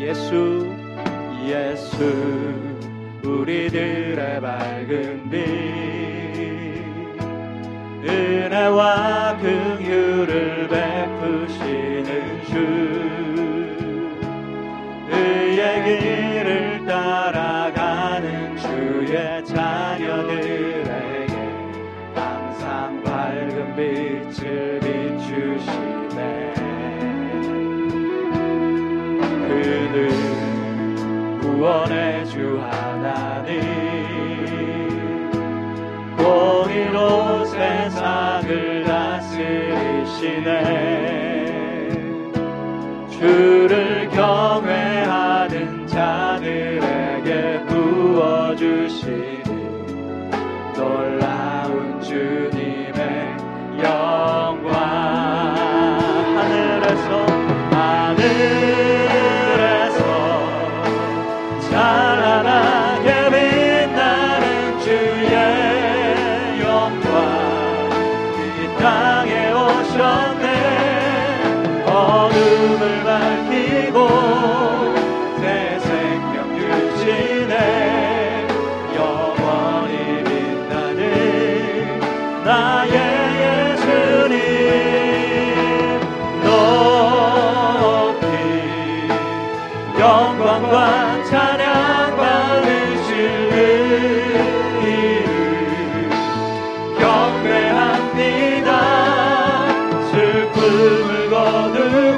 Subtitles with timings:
[0.00, 0.39] 함께 고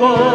[0.02, 0.31] 거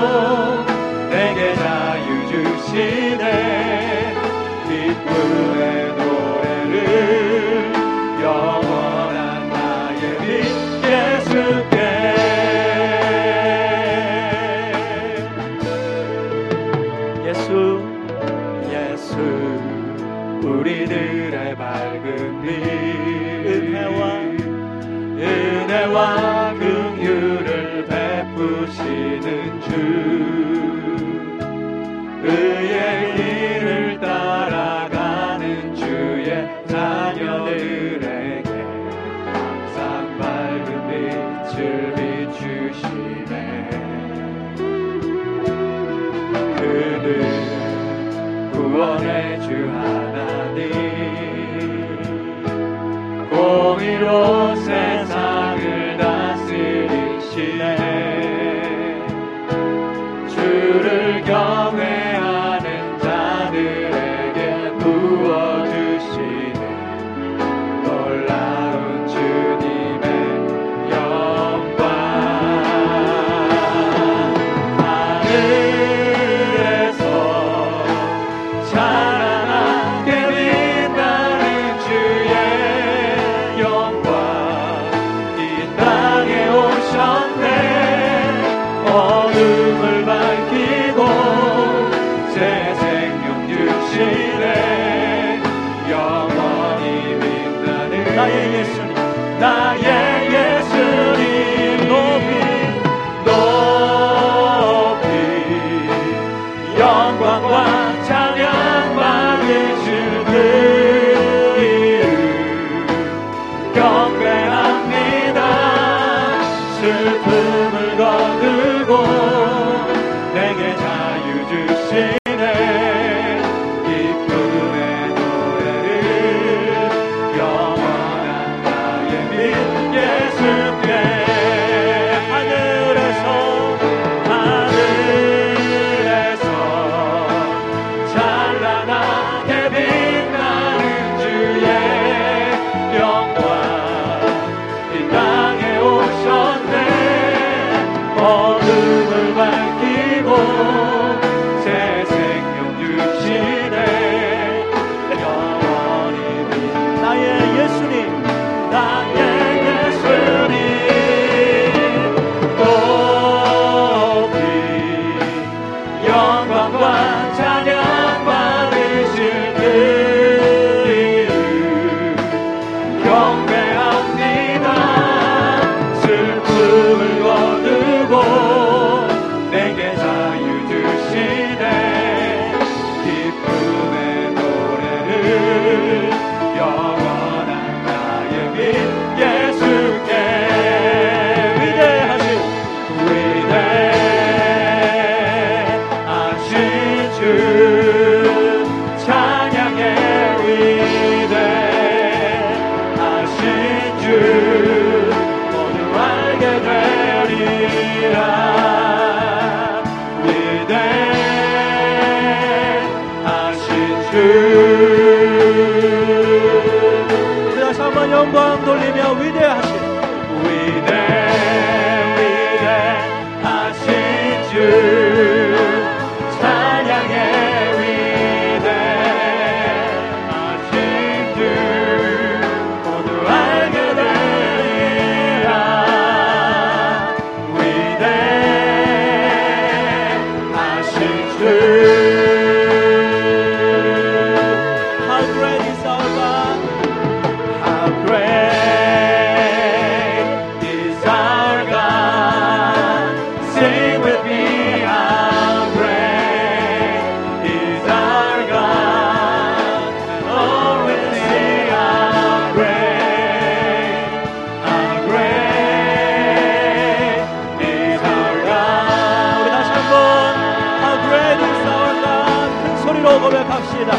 [272.87, 273.91] 소리로 고백합시다.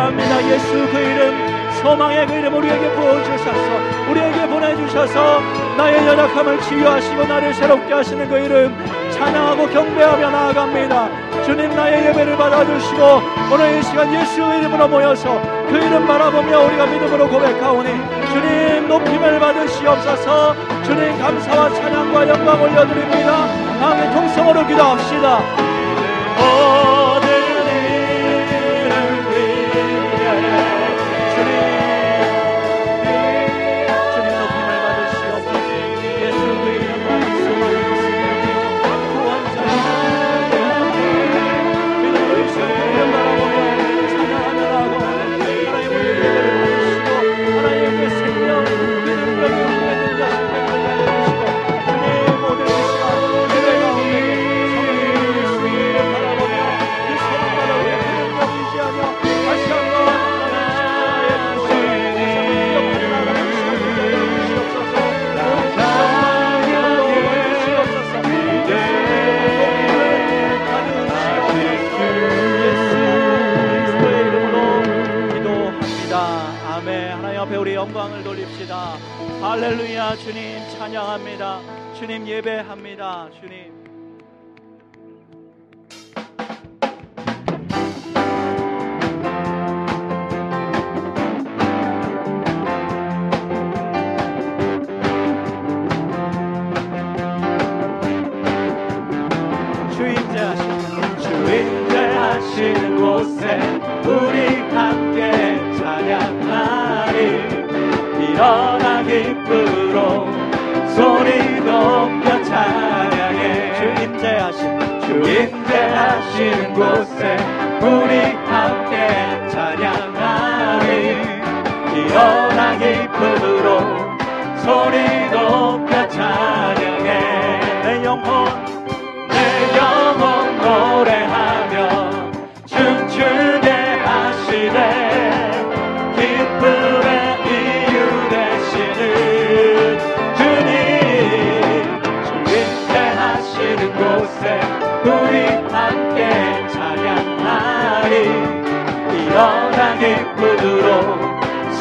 [0.00, 0.50] 감사합니다.
[0.50, 5.40] 예수 그 이름, 소망의 그 이름 우리에게 부어주셔서, 우리에게 보내주셔서,
[5.76, 8.74] 나의 연약함을 치유하시고, 나를 새롭게 하시는 그 이름,
[9.10, 11.08] 찬양하고 경배하며 나아갑니다.
[11.44, 17.28] 주님 나의 예배를 받아주시고, 오늘 이 시간 예수 이름으로 모여서, 그 이름 바라보며 우리가 믿음으로
[17.28, 17.90] 고백하오니,
[18.32, 23.46] 주님 높임을 받으시옵소서, 주님 감사와 찬양과 영광 올려드립니다.
[23.80, 25.40] 다음에 통성으로 기도합시다.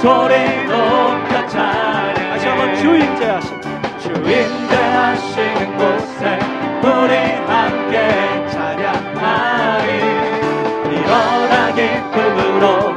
[0.01, 3.61] 소리 높여 찬양해 다시 한번 주 임재하신
[3.99, 6.39] 주 임재하시는 곳에
[6.81, 7.15] 우리
[7.45, 9.87] 함께 찬양하리.
[10.95, 12.95] 일어나 기쁨으로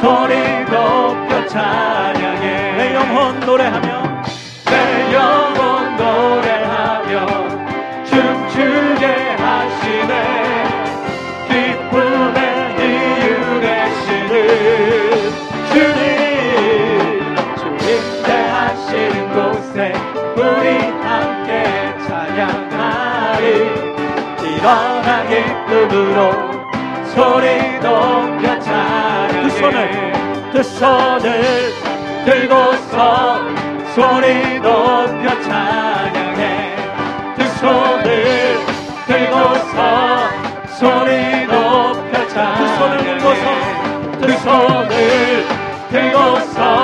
[0.00, 2.76] 소리 높여 찬양해.
[2.76, 3.97] 내 영혼 노래하며
[24.68, 26.30] 일어나 기쁨으로
[27.06, 30.12] 소리 높여 찬양해 두 손을
[30.52, 31.72] 두 손을
[32.26, 33.40] 들고서
[33.94, 36.76] 소리 높여 찬양해
[37.38, 38.58] 두 손을
[39.06, 40.28] 들고서
[40.78, 43.44] 소리 높여 찬양해 두 손을 들고서
[44.20, 45.46] 두 손을
[45.90, 46.77] 들고서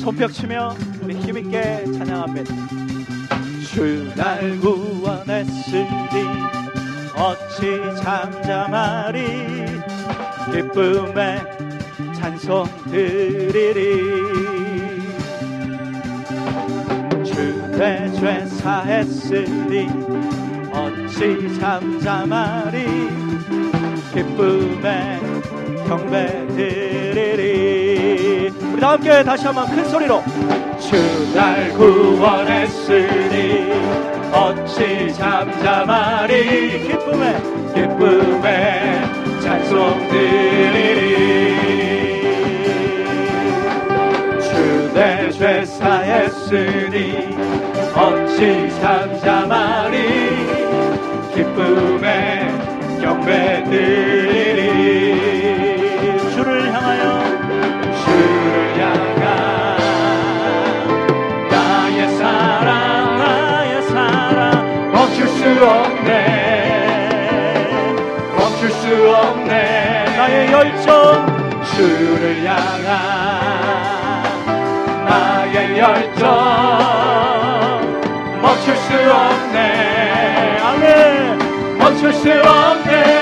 [0.00, 2.54] 손뼉 치며 우리 힘있게 찬양합니다
[3.70, 6.26] 주 날 구원했으니
[7.14, 9.20] 어찌 잠잠하리?
[10.52, 11.40] 기쁨에
[12.16, 13.80] 찬송 드리리.
[17.24, 19.86] 주내 죄 사했으니
[20.72, 22.84] 어찌 잠잠하리?
[24.12, 25.20] 기쁨에
[25.86, 27.69] 경배 드리리
[28.80, 30.22] 다 함께 다시 한번 큰 소리로.
[30.80, 30.96] 주
[31.34, 33.38] 날 구원했으니
[34.32, 36.88] 어찌 잠잠하리?
[36.88, 37.36] 기쁨에.
[37.74, 39.02] 기쁨에
[39.40, 41.20] 찬송 드리리.
[44.40, 47.36] 주 내 죄 사했으니
[47.94, 49.96] 어찌 잠잠하리?
[51.34, 52.48] 기쁨에
[53.00, 54.19] 경배 드리리
[65.64, 67.08] 없네.
[68.36, 70.04] 멈출 수 없네.
[70.16, 72.90] 나의 열정 주를 향한
[75.04, 76.28] 나의 열정.
[78.42, 80.58] 멈출 수 없네.
[80.62, 81.38] 아멘.
[81.78, 83.19] 멈출 수 없네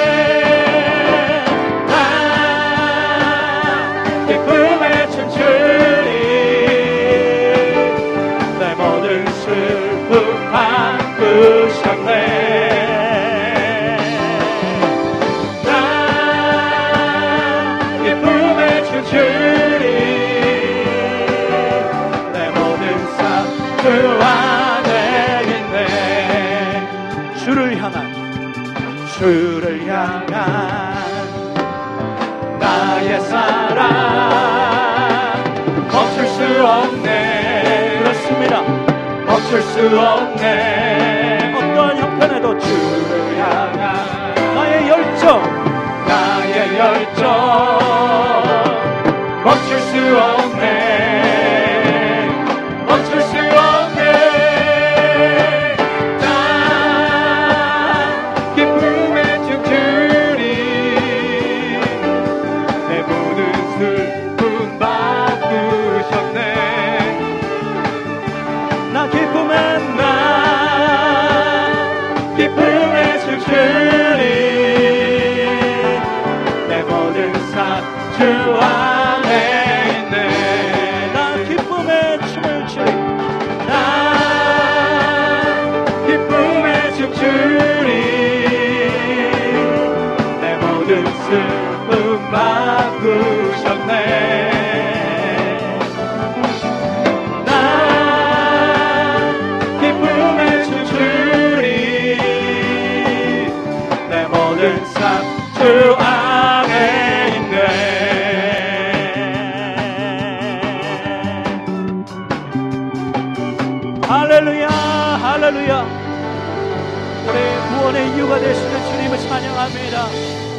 [118.38, 120.06] 가 되시는 주님을 찬양합니다.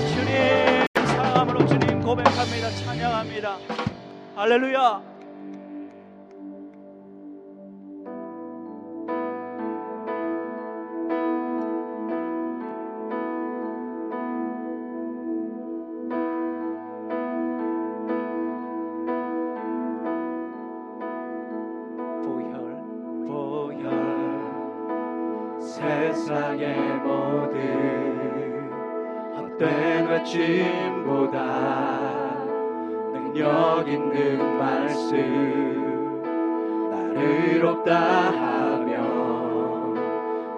[0.09, 2.69] 주님 사랑함으로 주님 고백합니다.
[2.71, 3.57] 찬양합니다.
[4.36, 5.01] 할렐루야
[25.79, 28.69] 세상의 모든
[29.33, 31.39] 헛된 외침보다
[33.13, 35.15] 능력 있는 말씀
[36.91, 37.17] 나를
[37.53, 37.95] 의롭다
[38.31, 38.91] 하며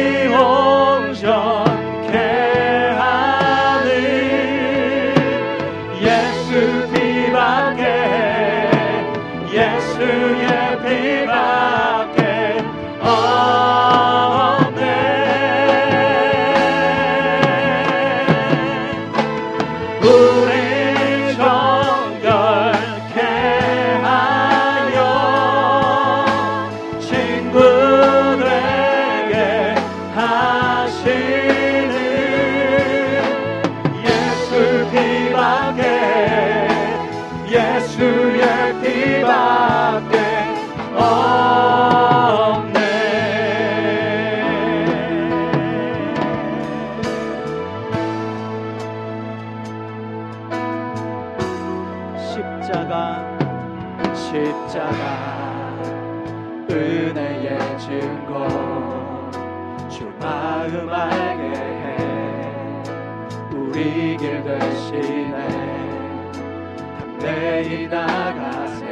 [67.24, 68.86] 담대히 나가세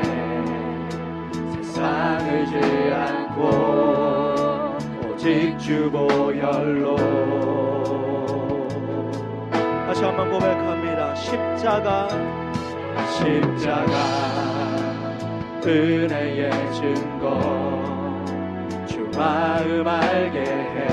[1.53, 2.55] 세상 의지
[2.93, 6.95] 않고 오직 주 보혈로.
[9.85, 11.13] 다시 한번 고백합니다.
[11.15, 12.07] 십자가.
[13.09, 13.93] 십자가
[15.65, 17.83] 은혜의 증거.
[18.87, 20.87] 주 마음 알게 해.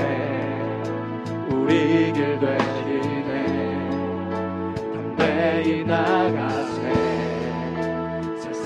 [1.47, 3.45] 우리 길 대신에
[5.15, 7.08] 담대히 나가세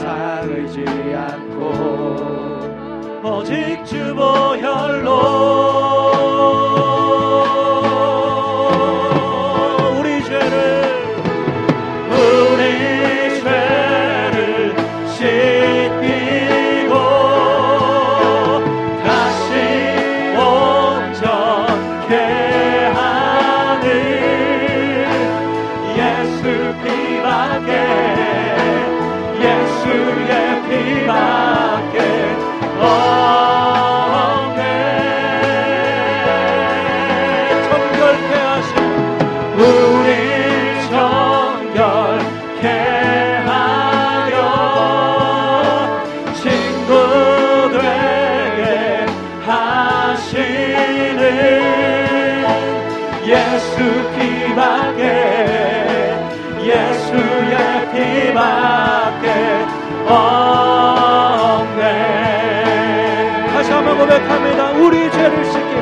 [0.04, 0.84] 세상 의지
[1.16, 1.72] 않고
[3.24, 5.63] 오직 주 보혈로
[65.36, 65.73] 우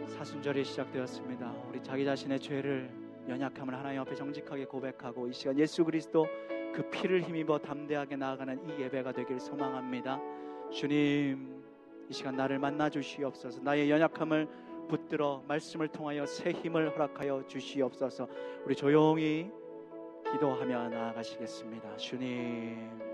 [0.08, 1.52] 사순절이 시작되었습니다.
[1.68, 2.90] 우리 자기 자신의 죄를
[3.28, 6.26] 연약함을 하나님 앞에 정직하게 고백하고 이 시간 예수 그리스도
[6.78, 10.20] 그 피를 힘입어 담대하게 나아가는 이 예배가 되길 소망합니다.
[10.70, 11.60] 주님,
[12.08, 13.60] 이 시간 나를 만나 주시옵소서.
[13.62, 14.46] 나의 연약함을
[14.88, 18.28] 붙들어 말씀을 통하여 새 힘을 허락하여 주시옵소서.
[18.64, 19.50] 우리 조용히
[20.30, 21.96] 기도하며 나아가시겠습니다.
[21.96, 23.07] 주님.